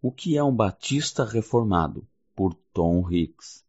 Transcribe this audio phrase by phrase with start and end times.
[0.00, 2.06] O que é um batista reformado?
[2.32, 3.64] Por Tom Hicks.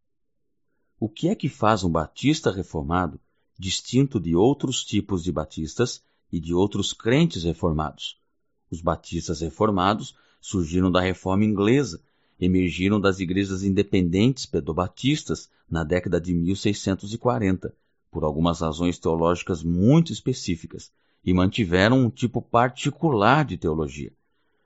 [1.00, 3.20] O que é que faz um batista reformado
[3.58, 8.22] distinto de outros tipos de batistas e de outros crentes reformados?
[8.70, 12.00] Os batistas reformados surgiram da reforma inglesa,
[12.40, 17.74] emergiram das igrejas independentes pedobatistas na década de 1640,
[18.12, 20.92] por algumas razões teológicas muito específicas,
[21.26, 24.14] e mantiveram um tipo particular de teologia.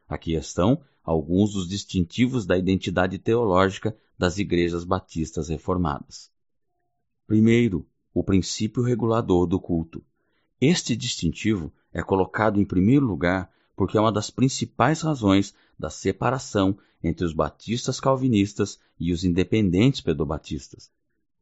[0.09, 6.31] Aqui estão alguns dos distintivos da identidade teológica das igrejas batistas reformadas.
[7.27, 10.03] Primeiro, o princípio regulador do culto.
[10.61, 16.77] Este distintivo é colocado em primeiro lugar porque é uma das principais razões da separação
[17.03, 20.89] entre os batistas calvinistas e os independentes pedobatistas.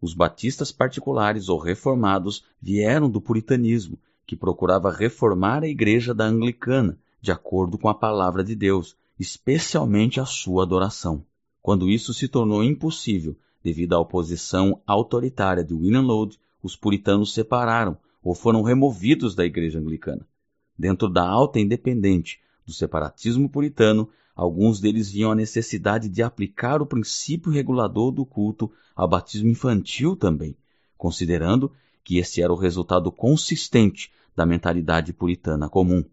[0.02, 6.98] Os batistas particulares ou reformados vieram do puritanismo, que procurava reformar a igreja da anglicana,
[7.22, 11.24] de acordo com a palavra de Deus, especialmente a sua adoração.
[11.62, 17.96] Quando isso se tornou impossível devido à oposição autoritária de William Laud, os puritanos separaram
[18.24, 20.28] ou foram removidos da igreja anglicana.
[20.76, 26.88] Dentro da alta independente do separatismo puritano, alguns deles viam a necessidade de aplicar o
[26.88, 30.58] princípio regulador do culto ao batismo infantil também,
[30.98, 31.72] considerando
[32.04, 36.04] que esse era o resultado consistente da mentalidade puritana comum.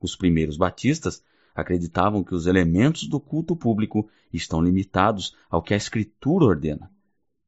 [0.00, 1.22] Os primeiros batistas
[1.54, 6.90] acreditavam que os elementos do culto público estão limitados ao que a Escritura ordena.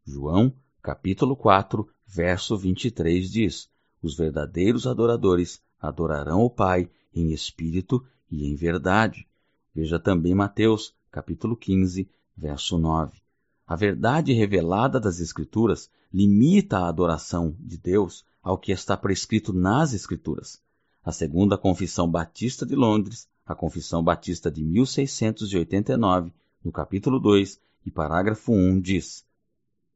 [0.05, 3.69] João, capítulo 4, verso 23 diz:
[4.01, 9.27] Os verdadeiros adoradores adorarão o Pai em espírito e em verdade.
[9.75, 13.21] Veja também Mateus, capítulo 15, verso 9.
[13.67, 19.93] A verdade revelada das Escrituras limita a adoração de Deus ao que está prescrito nas
[19.93, 20.63] Escrituras.
[21.05, 26.33] A segunda Confissão Batista de Londres, a Confissão Batista de 1689,
[26.65, 29.25] no capítulo 2 e parágrafo 1, diz: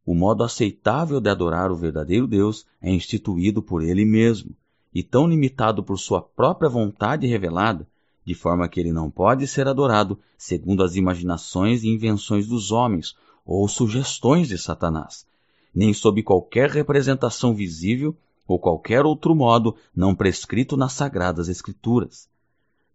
[0.06, 4.54] O modo aceitável de adorar o verdadeiro Deus é instituído por Ele mesmo,
[4.94, 7.88] e tão limitado por sua própria vontade revelada,
[8.24, 13.16] de forma que ele não pode ser adorado segundo as imaginações e invenções dos homens
[13.44, 15.26] ou sugestões de Satanás,
[15.74, 18.16] nem sob qualquer representação visível
[18.46, 22.28] ou qualquer outro modo não prescrito nas sagradas escrituras.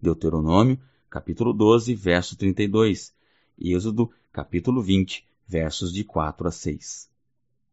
[0.02, 0.80] Deuteronômio,
[1.10, 3.14] capítulo 12, verso 32,
[3.60, 7.10] Êxodo, capítulo 20, versos de 4 a 6.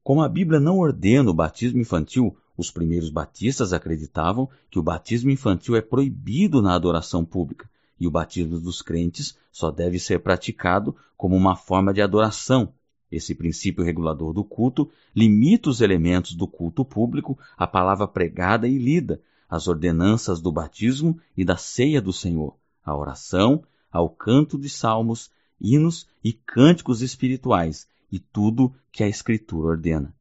[0.02, 5.30] Como a Bíblia não ordena o batismo infantil, os primeiros batistas acreditavam que o batismo
[5.30, 7.68] infantil é proibido na adoração pública
[7.98, 12.72] e o batismo dos crentes só deve ser praticado como uma forma de adoração
[13.12, 18.78] esse princípio regulador do culto limita os elementos do culto público à palavra pregada e
[18.78, 19.20] lida,
[19.52, 25.30] às ordenanças do batismo e da ceia do Senhor, à oração, ao canto de salmos,
[25.60, 30.14] hinos e cânticos espirituais e tudo que a Escritura ordena.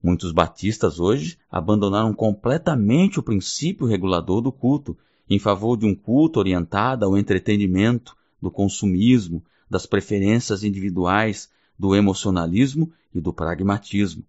[0.00, 4.96] Muitos batistas hoje abandonaram completamente o princípio regulador do culto
[5.28, 12.92] em favor de um culto orientado ao entretenimento, do consumismo, das preferências individuais, do emocionalismo
[13.12, 14.24] e do pragmatismo.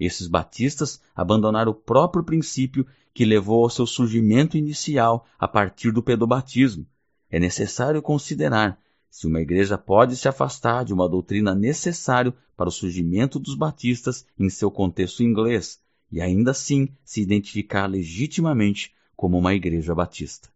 [0.00, 6.02] Esses batistas abandonaram o próprio princípio que levou ao seu surgimento inicial a partir do
[6.02, 6.86] pedobatismo.
[7.28, 8.80] É necessário considerar
[9.10, 14.24] se uma igreja pode se afastar de uma doutrina necessária para o surgimento dos batistas
[14.38, 15.78] em seu contexto inglês
[16.10, 20.48] e ainda assim se identificar legitimamente como uma igreja batista.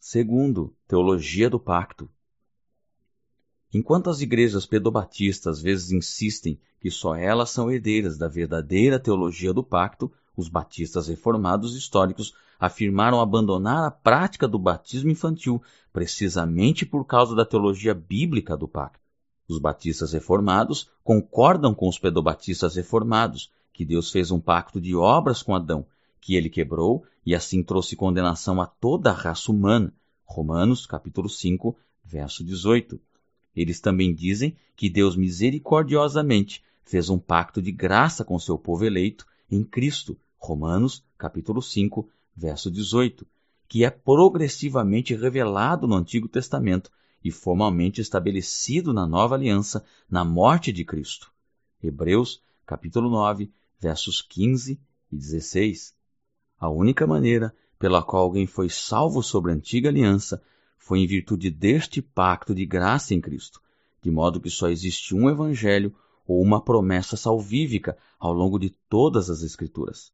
[0.00, 2.10] Segundo, teologia do pacto.
[3.72, 9.52] Enquanto as igrejas pedobatistas às vezes insistem que só elas são herdeiras da verdadeira teologia
[9.52, 17.04] do pacto, os batistas reformados históricos afirmaram abandonar a prática do batismo infantil precisamente por
[17.04, 19.00] causa da teologia bíblica do pacto.
[19.48, 25.42] Os batistas reformados concordam com os pedobatistas reformados que Deus fez um pacto de obras
[25.42, 25.86] com Adão,
[26.20, 29.92] que ele quebrou e assim trouxe condenação a toda a raça humana.
[30.24, 33.00] Romanos capítulo 5, verso 18.
[33.54, 39.26] Eles também dizem que Deus misericordiosamente fez um pacto de graça com seu povo eleito
[39.50, 43.26] em Cristo, Romanos, capítulo 5, verso 18,
[43.68, 46.90] que é progressivamente revelado no Antigo Testamento
[47.22, 51.30] e formalmente estabelecido na Nova Aliança na morte de Cristo.
[51.82, 54.80] Hebreus, capítulo 9, versos 15
[55.12, 55.94] e 16.
[56.58, 60.42] A única maneira pela qual alguém foi salvo sobre a antiga aliança
[60.80, 63.60] foi em virtude deste pacto de graça em Cristo,
[64.02, 65.94] de modo que só existe um evangelho
[66.26, 70.10] ou uma promessa salvífica ao longo de todas as Escrituras.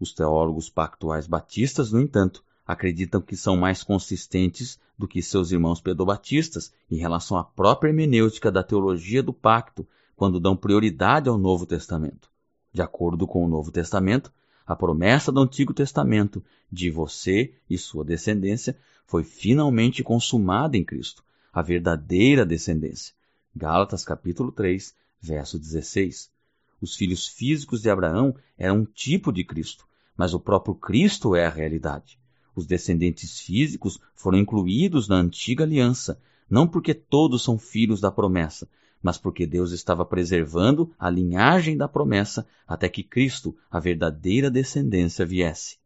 [0.00, 5.80] Os teólogos pactuais batistas, no entanto, acreditam que são mais consistentes do que seus irmãos
[5.80, 9.86] pedobatistas em relação à própria hermenêutica da teologia do pacto,
[10.16, 12.30] quando dão prioridade ao Novo Testamento.
[12.72, 14.32] De acordo com o Novo Testamento,
[14.66, 18.76] a promessa do Antigo Testamento de você e sua descendência
[19.06, 23.14] foi finalmente consumada em Cristo, a verdadeira descendência.
[23.54, 26.30] Gálatas capítulo 3, verso 16.
[26.80, 29.86] Os filhos físicos de Abraão eram um tipo de Cristo,
[30.16, 32.18] mas o próprio Cristo é a realidade.
[32.54, 38.68] Os descendentes físicos foram incluídos na antiga aliança, não porque todos são filhos da promessa,
[39.02, 45.24] mas porque Deus estava preservando a linhagem da promessa até que Cristo, a verdadeira descendência,
[45.24, 45.78] viesse.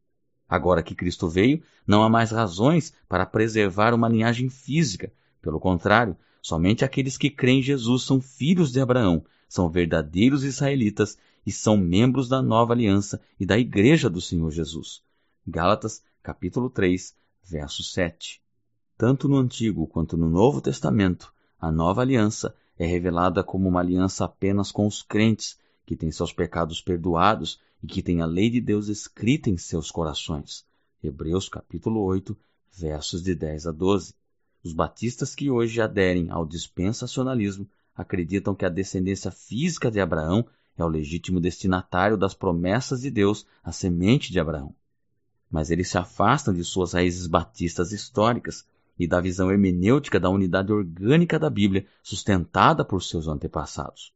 [0.49, 5.13] Agora que Cristo veio, não há mais razões para preservar uma linhagem física.
[5.41, 11.17] Pelo contrário, somente aqueles que creem em Jesus são filhos de Abraão, são verdadeiros israelitas
[11.47, 15.03] e são membros da nova aliança e da igreja do Senhor Jesus.
[15.47, 17.15] Gálatas, capítulo 3,
[17.45, 18.43] verso 7.
[18.97, 24.25] Tanto no Antigo quanto no Novo Testamento, a nova aliança é revelada como uma aliança
[24.25, 28.61] apenas com os crentes, que têm seus pecados perdoados e que têm a lei de
[28.61, 30.65] Deus escrita em seus corações.
[31.03, 32.37] Hebreus capítulo 8,
[32.73, 34.15] versos de 10 a 12.
[34.63, 40.85] Os batistas que hoje aderem ao dispensacionalismo acreditam que a descendência física de Abraão é
[40.85, 44.75] o legítimo destinatário das promessas de Deus à semente de Abraão.
[45.51, 48.67] Mas eles se afastam de suas raízes batistas históricas
[48.99, 54.13] e da visão hermenêutica da unidade orgânica da Bíblia sustentada por seus antepassados.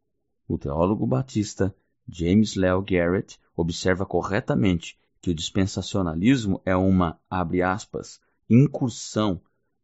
[0.46, 1.74] O teólogo batista
[2.08, 9.40] James Leo Garrett observa corretamente que o dispensacionalismo é uma, abre aspas, incursão,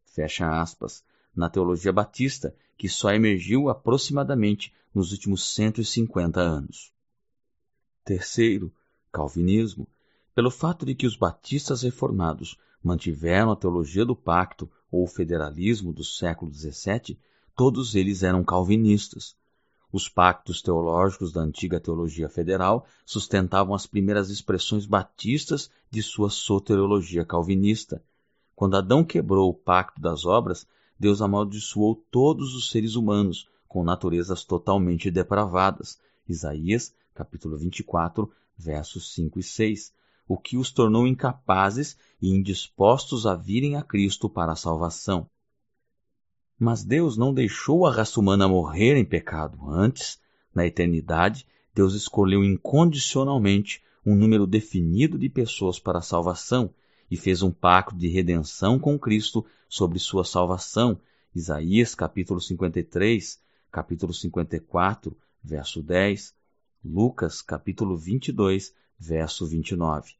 [0.06, 1.04] fecha aspas,
[1.34, 6.92] na teologia batista que só emergiu aproximadamente nos últimos 150 anos.
[8.04, 8.72] Terceiro,
[9.12, 9.88] calvinismo.
[10.34, 16.04] Pelo fato de que os batistas reformados mantiveram a teologia do pacto ou federalismo do
[16.04, 17.18] século XVII,
[17.56, 19.36] todos eles eram calvinistas.
[19.92, 27.24] Os pactos teológicos da antiga teologia federal sustentavam as primeiras expressões batistas de sua soteriologia
[27.24, 28.02] calvinista.
[28.54, 30.66] Quando Adão quebrou o pacto das obras,
[30.98, 35.98] Deus amaldiçoou todos os seres humanos com naturezas totalmente depravadas.
[36.28, 39.92] Isaías, capítulo 24, versos 5 e 6,
[40.26, 45.28] o que os tornou incapazes e indispostos a virem a Cristo para a salvação.
[46.58, 49.58] Mas Deus não deixou a raça humana morrer em pecado.
[49.68, 50.18] Antes,
[50.54, 56.72] na eternidade, Deus escolheu incondicionalmente um número definido de pessoas para a salvação
[57.10, 60.98] e fez um pacto de redenção com Cristo sobre sua salvação.
[61.34, 63.40] Isaías capítulo 53,
[63.70, 66.34] capítulo 54, verso 10,
[66.84, 70.14] Lucas capítulo 22, verso 29.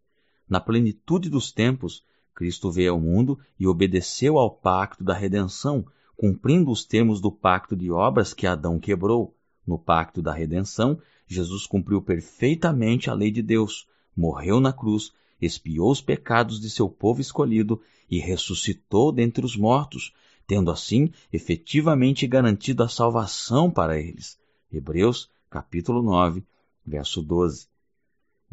[0.49, 2.05] Na plenitude dos tempos,
[2.35, 5.87] Cristo veio ao mundo e obedeceu ao pacto da redenção,
[6.17, 9.35] cumprindo os termos do pacto de obras que Adão quebrou.
[9.67, 13.87] No pacto da redenção, Jesus cumpriu perfeitamente a lei de Deus,
[14.17, 17.81] morreu na cruz expiou os pecados de seu povo escolhido
[18.11, 20.13] e ressuscitou dentre os mortos,
[20.47, 24.39] tendo assim efetivamente garantido a salvação para eles.
[24.73, 26.45] Hebreus, capítulo 9,
[26.87, 27.69] verso 12.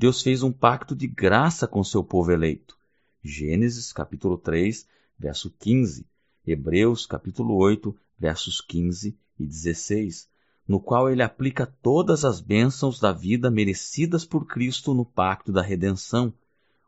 [0.01, 2.75] Deus fez um pacto de graça com seu povo eleito.
[3.23, 6.07] Gênesis, capítulo 3, verso 15.
[6.43, 10.27] Hebreus, capítulo 8, versos 15 e 16,
[10.67, 15.61] no qual ele aplica todas as bênçãos da vida merecidas por Cristo no pacto da
[15.61, 16.33] redenção,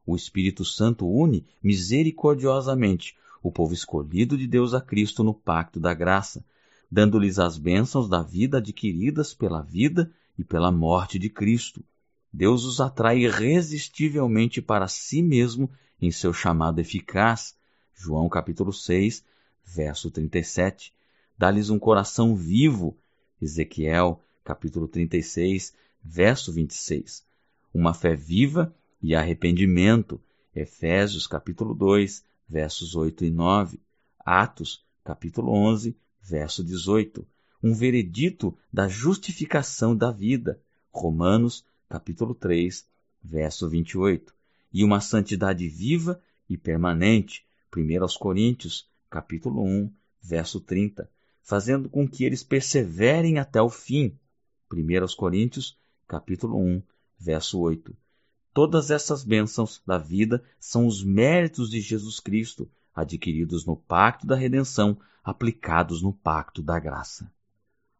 [0.07, 5.93] o Espírito Santo une misericordiosamente o povo escolhido de Deus a Cristo no pacto da
[5.93, 6.43] graça,
[6.91, 11.85] dando-lhes as bênçãos da vida adquiridas pela vida e pela morte de Cristo.
[12.33, 15.69] Deus os atrai irresistivelmente para si mesmo
[16.01, 17.55] em seu chamado eficaz.
[17.93, 19.23] João capítulo 6,
[19.63, 20.91] verso 37.
[21.37, 22.97] Dá-lhes um coração vivo.
[23.39, 27.23] Ezequiel capítulo 36, verso 26.
[27.71, 30.19] Uma fé viva e arrependimento.
[30.55, 33.79] Efésios capítulo 2, versos 8 e 9.
[34.25, 37.23] Atos capítulo 11, verso 18.
[37.61, 40.59] Um veredito da justificação da vida.
[40.91, 41.63] Romanos
[41.93, 42.87] capítulo 3,
[43.23, 44.33] verso 28.
[44.73, 46.19] E uma santidade viva
[46.49, 47.45] e permanente.
[47.71, 51.07] 1 aos Coríntios capítulo 1, verso 30,
[51.43, 54.17] fazendo com que eles perseverem até o fim.
[54.73, 56.81] 1 aos Coríntios capítulo 1,
[57.19, 57.95] verso 8.
[58.55, 64.35] Todas essas bênçãos da vida são os méritos de Jesus Cristo, adquiridos no pacto da
[64.35, 67.31] redenção, aplicados no pacto da graça.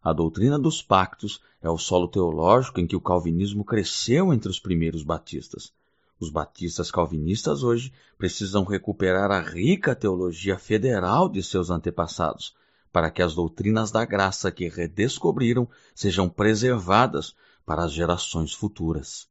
[0.03, 4.59] A doutrina dos pactos é o solo teológico em que o calvinismo cresceu entre os
[4.59, 5.71] primeiros batistas.
[6.19, 12.53] Os batistas calvinistas hoje precisam recuperar a rica teologia federal de seus antepassados,
[12.91, 17.33] para que as doutrinas da graça que redescobriram sejam preservadas
[17.65, 19.29] para as gerações futuras.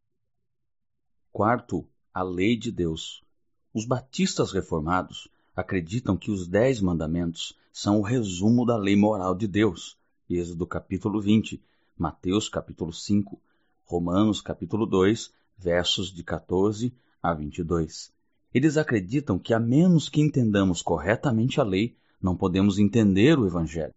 [1.30, 3.22] Quarto, a lei de Deus.
[3.74, 9.46] Os batistas reformados acreditam que os Dez Mandamentos são o resumo da lei moral de
[9.46, 10.00] Deus.
[10.34, 11.62] Êxodo capítulo 20,
[11.98, 13.38] Mateus capítulo 5,
[13.84, 16.90] Romanos capítulo 2, versos de 14
[17.22, 18.10] a 22.
[18.54, 23.92] Eles acreditam que, a menos que entendamos corretamente a lei, não podemos entender o Evangelho.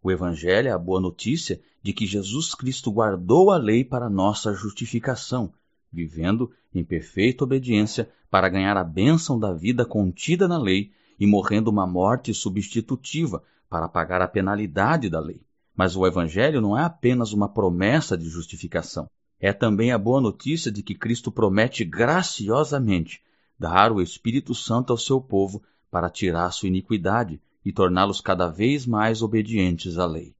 [0.00, 4.54] O Evangelho é a boa notícia de que Jesus Cristo guardou a lei para nossa
[4.54, 5.52] justificação,
[5.92, 11.68] vivendo em perfeita obediência para ganhar a bênção da vida contida na lei e morrendo
[11.68, 15.42] uma morte substitutiva para pagar a penalidade da lei.
[15.80, 19.08] Mas o Evangelho não é apenas uma promessa de justificação.
[19.40, 23.22] É também a boa notícia de que Cristo promete graciosamente
[23.58, 28.84] dar o Espírito Santo ao seu povo para tirar sua iniquidade e torná-los cada vez
[28.84, 30.34] mais obedientes à lei.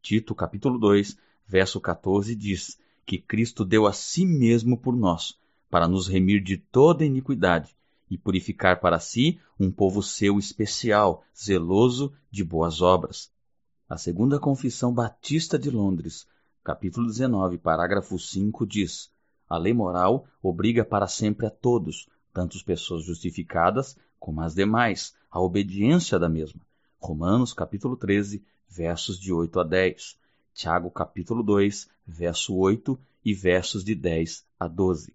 [0.00, 5.86] Tito capítulo 2, verso 14 diz que Cristo deu a si mesmo por nós, para
[5.86, 7.76] nos remir de toda iniquidade
[8.10, 13.30] e purificar para si um povo seu especial, zeloso de boas obras.
[13.88, 16.26] A segunda confissão batista de Londres
[16.62, 19.10] capítulo 19, parágrafo 5 diz:
[19.48, 25.14] A lei moral obriga para sempre a todos, tanto as pessoas justificadas como as demais,
[25.30, 26.60] a obediência da mesma.
[27.00, 30.18] Romanos capítulo 13, versos de 8 a 10.
[30.52, 35.14] Tiago capítulo 2, verso 8 e versos de 10 a 12.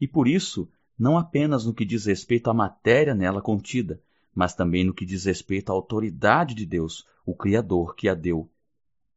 [0.00, 4.00] E por isso, não apenas no que diz respeito à matéria nela contida,
[4.34, 8.48] mas também no que diz respeito à autoridade de Deus, o Criador que a deu.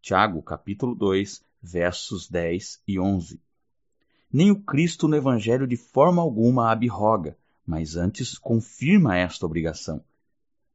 [0.01, 3.41] Tiago capítulo 2, versos 10 e 11.
[4.31, 10.03] Nem o Cristo no Evangelho de forma alguma abroga, mas antes confirma esta obrigação.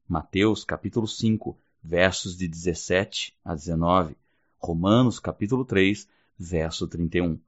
[0.09, 4.17] Mateus capítulo 5, versos de 17 a 19,
[4.59, 7.39] Romanos capítulo 3, verso 31.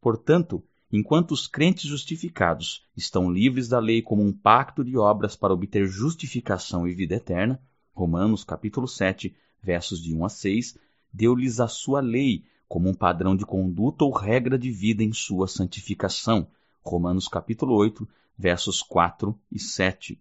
[0.00, 5.54] Portanto, enquanto os crentes justificados estão livres da lei como um pacto de obras para
[5.54, 7.60] obter justificação e vida eterna,
[7.94, 10.78] Romanos capítulo 7, versos de 1 a 6,
[11.12, 15.46] deu-lhes a sua lei como um padrão de conduta ou regra de vida em sua
[15.46, 16.46] santificação.
[16.82, 20.20] Romanos capítulo 8, versos 4 e 7.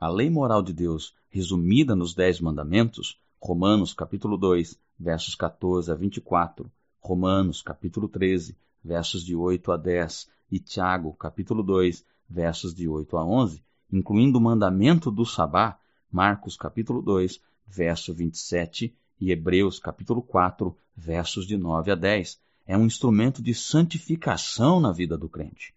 [0.00, 5.94] A lei moral de Deus, resumida nos Dez Mandamentos, Romanos capítulo 2, versos 14 a
[5.94, 6.70] 24,
[7.00, 13.16] Romanos capítulo 13, versos de 8 a 10 e Tiago capítulo 2, versos de 8
[13.16, 15.78] a 11, incluindo o mandamento do Sabá,
[16.12, 22.76] Marcos capítulo 2, verso 27 e Hebreus capítulo 4, versos de 9 a 10, é
[22.76, 25.74] um instrumento de santificação na vida do crente.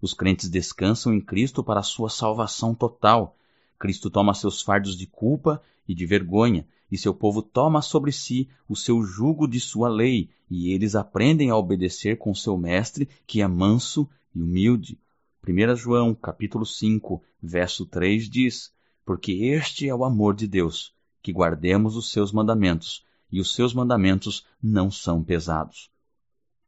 [0.00, 3.36] Os crentes descansam em Cristo para a sua salvação total.
[3.78, 8.48] Cristo toma seus fardos de culpa e de vergonha, e seu povo toma sobre si
[8.68, 13.42] o seu jugo de sua lei, e eles aprendem a obedecer com seu mestre, que
[13.42, 14.98] é manso e humilde.
[15.46, 18.72] 1 João, capítulo 5, verso 3 diz:
[19.04, 23.74] Porque este é o amor de Deus, que guardemos os seus mandamentos, e os seus
[23.74, 25.90] mandamentos não são pesados.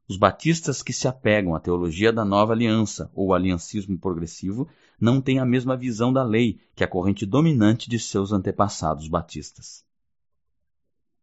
[0.09, 4.69] Os batistas que se apegam à teologia da nova aliança ou aliancismo progressivo
[5.01, 9.85] não têm a mesma visão da lei que a corrente dominante de seus antepassados batistas.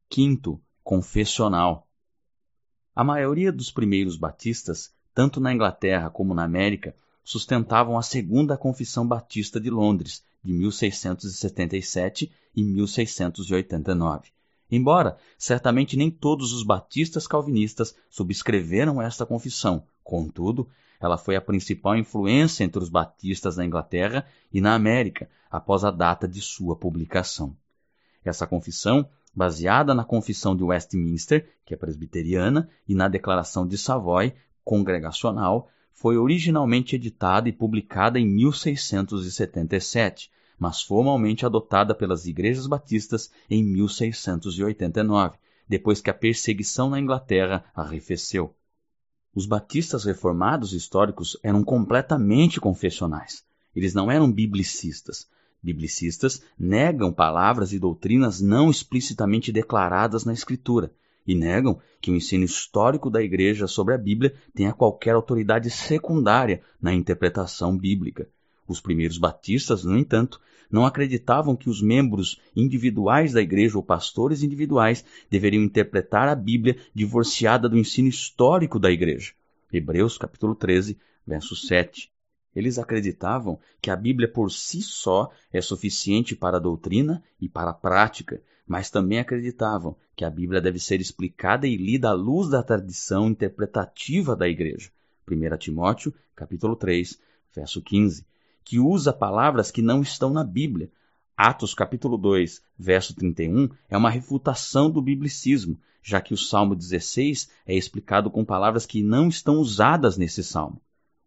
[0.09, 1.87] Quinto, confessional.
[2.93, 9.07] A maioria dos primeiros batistas, tanto na Inglaterra como na América, sustentavam a Segunda Confissão
[9.07, 14.33] Batista de Londres, de 1677 e 1689.
[14.71, 20.67] Embora certamente nem todos os batistas calvinistas subscreveram esta confissão, contudo,
[20.99, 25.91] ela foi a principal influência entre os batistas na Inglaterra e na América após a
[25.91, 27.55] data de sua publicação.
[28.23, 34.33] Essa confissão, baseada na Confissão de Westminster, que é presbiteriana, e na Declaração de Savoy,
[34.63, 40.31] congregacional, foi originalmente editada e publicada em 1677,
[40.63, 48.55] mas formalmente adotada pelas igrejas batistas em 1689, depois que a perseguição na Inglaterra arrefeceu.
[49.35, 53.43] Os batistas reformados históricos eram completamente confessionais.
[53.75, 55.27] Eles não eram biblicistas.
[55.61, 60.93] Biblicistas negam palavras e doutrinas não explicitamente declaradas na Escritura
[61.27, 66.61] e negam que o ensino histórico da Igreja sobre a Bíblia tenha qualquer autoridade secundária
[66.81, 68.29] na interpretação bíblica.
[68.65, 70.39] Os primeiros batistas, no entanto,
[70.71, 76.77] não acreditavam que os membros individuais da igreja ou pastores individuais deveriam interpretar a Bíblia
[76.93, 79.33] divorciada do ensino histórico da igreja.
[79.71, 82.11] Hebreus capítulo 13, verso 7.
[82.55, 87.71] Eles acreditavam que a Bíblia por si só é suficiente para a doutrina e para
[87.71, 92.49] a prática, mas também acreditavam que a Bíblia deve ser explicada e lida à luz
[92.49, 94.91] da tradição interpretativa da igreja.
[95.27, 97.19] 1 Timóteo, capítulo 3,
[97.55, 98.25] verso 15,
[98.63, 100.91] que usa palavras que não estão na Bíblia.
[101.35, 107.49] Atos capítulo 2, verso 31 é uma refutação do biblicismo, já que o Salmo 16
[107.65, 110.81] é explicado com palavras que não estão usadas nesse salmo.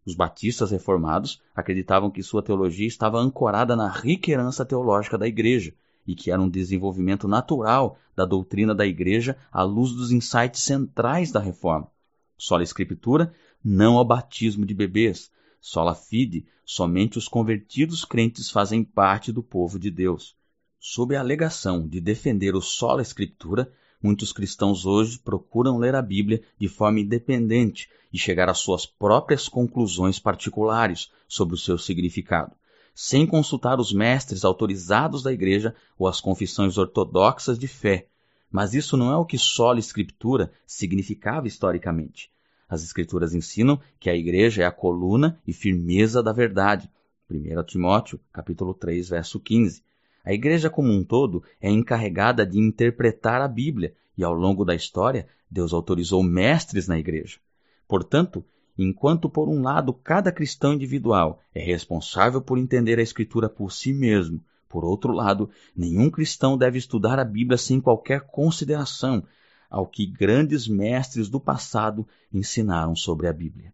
[0.05, 5.73] Os batistas reformados acreditavam que sua teologia estava ancorada na rica herança teológica da igreja
[6.07, 11.31] e que era um desenvolvimento natural da doutrina da igreja à luz dos insights centrais
[11.31, 11.91] da reforma.
[12.37, 15.29] Sola Escritura, não ao batismo de bebês.
[15.59, 20.35] Sola Fide, somente os convertidos crentes fazem parte do povo de Deus.
[20.79, 23.71] Sob a alegação de defender o Sola Escritura,
[24.01, 29.49] Muitos cristãos hoje procuram ler a Bíblia de forma independente e chegar às suas próprias
[29.49, 32.55] conclusões particulares sobre o seu significado,
[32.93, 38.07] sem consultar os mestres autorizados da Igreja ou as confissões ortodoxas de fé.
[38.51, 42.31] Mas isso não é o que sola Escritura significava historicamente.
[42.69, 46.89] As Escrituras ensinam que a Igreja é a coluna e firmeza da verdade.
[47.29, 49.81] 1 Timóteo, capítulo 3, verso 15.
[50.27, 54.75] A igreja como um todo é encarregada de interpretar a Bíblia e ao longo da
[54.75, 57.39] história Deus autorizou mestres na igreja.
[57.87, 58.43] Portanto,
[58.77, 63.93] enquanto por um lado cada cristão individual é responsável por entender a Escritura por si
[63.93, 69.23] mesmo, por outro lado, nenhum cristão deve estudar a Bíblia sem qualquer consideração
[69.69, 73.73] ao que grandes mestres do passado ensinaram sobre a Bíblia.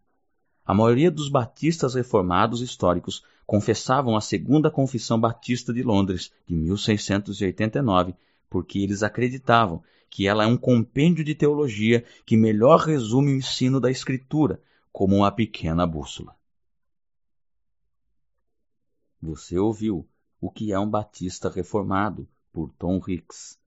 [0.65, 8.15] A maioria dos batistas reformados históricos confessavam a Segunda Confissão Batista de Londres, de 1689,
[8.49, 13.79] porque eles acreditavam que ela é um compêndio de teologia que melhor resume o ensino
[13.79, 16.35] da Escritura, como uma pequena bússola.
[19.21, 20.07] Você ouviu
[20.39, 23.57] O que é um Batista Reformado, por Tom Hicks,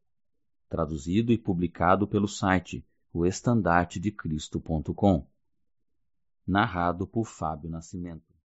[0.69, 5.27] traduzido e publicado pelo site oestandartedecristo.com
[6.47, 8.36] narrado por Fábio Nascimento.